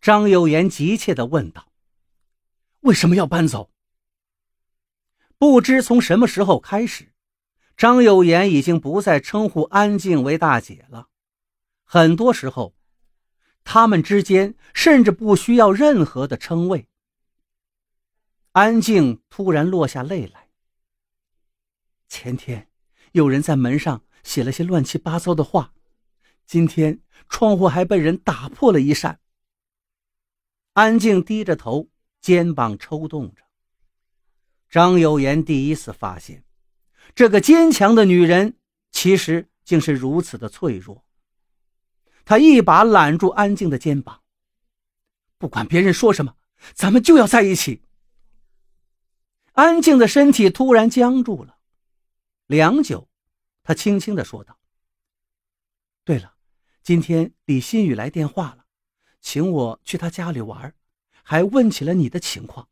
[0.00, 1.70] 张有言急切地问道
[2.80, 3.70] ：“为什么要搬走？”
[5.36, 7.12] 不知从什么时候开始，
[7.76, 11.08] 张有言已经不再称呼安静为大姐了。
[11.84, 12.74] 很多时候，
[13.64, 16.88] 他们之间甚至不需要任何的称谓。
[18.52, 20.48] 安静突然落下泪来。
[22.08, 22.68] 前天
[23.12, 25.72] 有人在门上写了些乱七八糟的话，
[26.46, 29.20] 今天窗户还被人打破了一扇。
[30.72, 31.88] 安静低着头，
[32.20, 33.42] 肩膀抽动着。
[34.68, 36.44] 张有言第一次发现，
[37.14, 38.56] 这个坚强的女人
[38.90, 41.04] 其实竟是如此的脆弱。
[42.24, 44.22] 他一把揽住安静的肩膀，
[45.38, 46.36] 不管别人说什么，
[46.74, 47.82] 咱们就要在一起。
[49.52, 51.58] 安静的身体突然僵住了，
[52.46, 53.08] 良久，
[53.64, 54.56] 他轻轻的说道
[56.04, 56.36] ：“对了，
[56.84, 58.59] 今天李新宇来电话了，
[59.20, 60.74] 请我去他家里玩，
[61.22, 62.68] 还问起了你的情况。”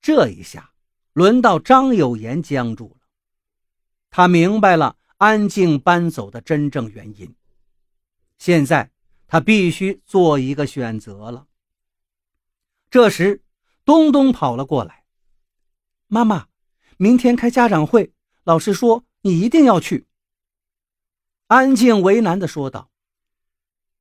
[0.00, 0.72] 这一下，
[1.12, 3.06] 轮到张有言僵住了，
[4.10, 7.34] 他明白了安静搬走的真正原因。
[8.38, 8.90] 现在
[9.26, 11.46] 他必须做一个选择了。
[12.90, 13.42] 这时，
[13.84, 15.04] 东东跑了过来
[16.08, 16.48] ：“妈妈，
[16.98, 18.12] 明天开家长会，
[18.44, 20.06] 老师说你一定要去。”
[21.48, 22.90] 安静为难的说道：“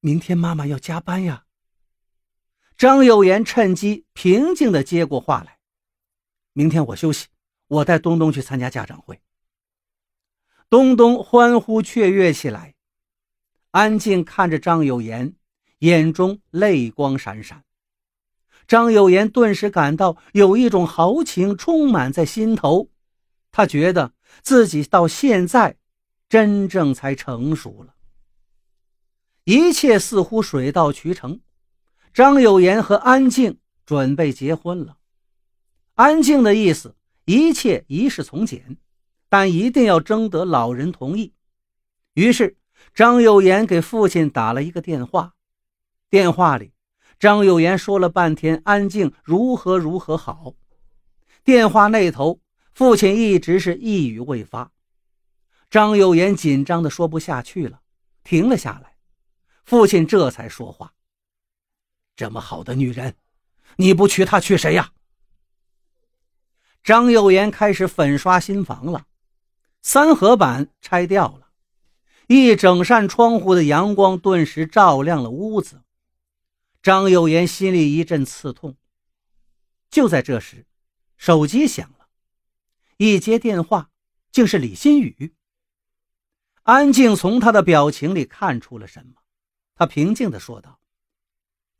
[0.00, 1.44] 明天妈妈要加班呀。”
[2.76, 5.58] 张有言趁机平静的接过话来
[6.52, 7.26] ：“明天我休息，
[7.68, 9.20] 我带东东去参加家长会。”
[10.70, 12.74] 东东欢呼雀跃起来。
[13.72, 15.34] 安静看着张有言，
[15.80, 17.64] 眼中泪光闪闪。
[18.66, 22.88] 张有言顿时感到有一种豪情充满在心头，
[23.50, 25.76] 他觉得自己到现在
[26.28, 27.94] 真正才成熟了。
[29.50, 31.40] 一切似乎水到渠成，
[32.14, 34.98] 张有言和安静准备结婚了。
[35.94, 38.76] 安静的意思，一切一视从简，
[39.28, 41.34] 但一定要征得老人同意。
[42.14, 42.56] 于是。
[42.94, 45.34] 张有言给父亲打了一个电话，
[46.08, 46.72] 电话里，
[47.18, 50.54] 张有言说了半天安静如何如何好。
[51.44, 52.40] 电话那头，
[52.72, 54.72] 父亲一直是一语未发。
[55.68, 57.80] 张有言紧张的说不下去了，
[58.24, 58.89] 停了下来。
[59.64, 60.94] 父亲这才说话
[62.16, 63.16] ：“这么好的女人，
[63.76, 64.92] 你不娶她娶谁呀？”
[66.82, 69.06] 张有言开始粉刷新房了，
[69.82, 71.48] 三合板拆掉了。
[72.26, 75.82] 一整扇窗户的阳光顿时照亮了屋子，
[76.82, 78.76] 张有言心里一阵刺痛。
[79.90, 80.66] 就在这时，
[81.16, 82.08] 手机响了，
[82.98, 83.90] 一接电话，
[84.30, 85.34] 竟是李新宇。
[86.62, 89.19] 安静从他的表情里看出了什么，
[89.80, 90.78] 他平静地说道：“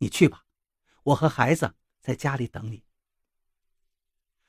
[0.00, 0.46] 你去吧，
[1.02, 2.82] 我和孩子在家里等你。”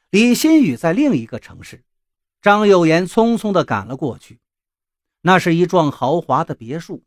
[0.09, 1.83] 李新宇在另一个城市，
[2.41, 4.39] 张有言匆匆地赶了过去。
[5.23, 7.03] 那是一幢豪华的别墅。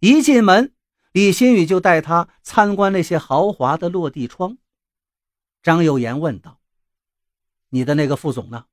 [0.00, 0.74] 一进门，
[1.12, 4.56] 李新宇就带他参观那些豪华的落地窗。
[5.62, 6.58] 张有言问道
[7.68, 8.64] ：“你的那个副总呢？”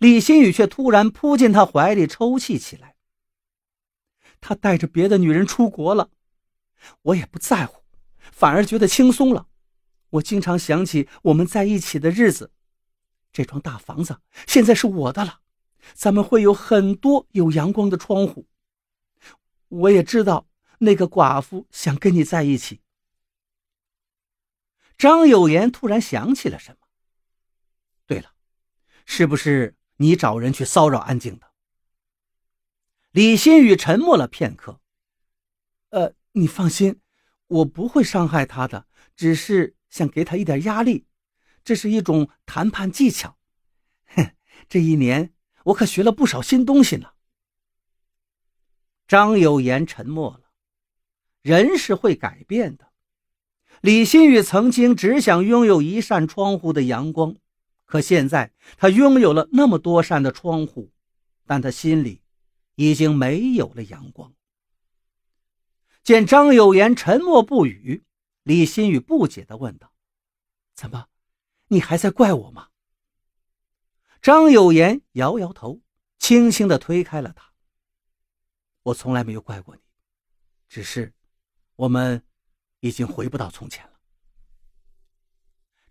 [0.00, 2.91] 李新宇却突然扑进他怀里，抽泣起来。
[4.42, 6.10] 他带着别的女人出国了，
[7.00, 7.82] 我也不在乎，
[8.18, 9.46] 反而觉得轻松了。
[10.10, 12.50] 我经常想起我们在一起的日子。
[13.32, 15.40] 这幢大房子现在是我的了。
[15.94, 18.46] 咱们会有很多有阳光的窗户。
[19.68, 20.48] 我也知道
[20.80, 22.82] 那个寡妇想跟你在一起。
[24.98, 26.78] 张有言突然想起了什么。
[28.06, 28.32] 对了，
[29.06, 31.51] 是不是你找人去骚扰安静的？
[33.12, 34.80] 李新宇沉默了片刻。
[35.90, 37.00] 呃，你放心，
[37.46, 41.06] 我不会伤害他的，只是想给他一点压力，
[41.62, 43.36] 这是一种谈判技巧。
[44.06, 44.32] 哼，
[44.68, 45.32] 这一年。
[45.66, 47.10] 我可学了不少新东西呢。
[49.06, 50.50] 张有言沉默了。
[51.42, 52.90] 人是会改变的。
[53.80, 57.36] 李新宇曾经只想拥有一扇窗户的阳光，
[57.84, 60.90] 可现在他拥有了那么多扇的窗户，
[61.46, 62.21] 但他心里
[62.82, 64.34] 已经没有了阳光。
[66.02, 68.02] 见张有言沉默不语，
[68.42, 69.92] 李新宇不解地问道
[70.74, 71.06] ：“怎么，
[71.68, 72.70] 你还在怪我吗？”
[74.20, 75.80] 张有言摇摇头，
[76.18, 77.52] 轻轻地推开了他。
[78.82, 79.82] 我从来没有怪过你，
[80.68, 81.12] 只是
[81.76, 82.24] 我们
[82.80, 83.92] 已经回不到从前了。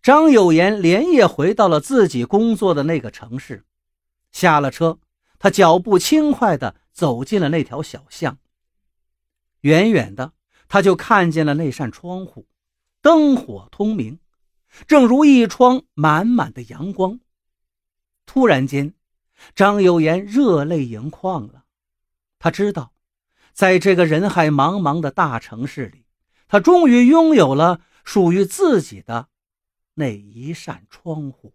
[0.02, 3.66] 张有言连夜回到了自己工作的那个城市，
[4.34, 5.00] 下了车，
[5.40, 8.38] 他脚步轻快地走进了那条小巷。
[9.62, 10.34] 远远的，
[10.68, 12.48] 他就看见了那扇窗户，
[13.02, 14.20] 灯火通明，
[14.88, 17.20] 正如一窗满满的阳光。
[18.26, 18.94] 突然间，
[19.54, 21.66] 张有言热泪盈眶了。
[22.40, 22.94] 他知道，
[23.54, 26.06] 在这个人海茫茫的大城市里，
[26.48, 29.30] 他终于拥有了属于自己的
[29.96, 31.54] 那一扇窗户。